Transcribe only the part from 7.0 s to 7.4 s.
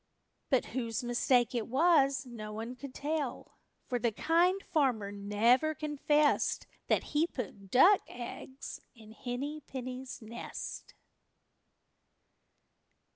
he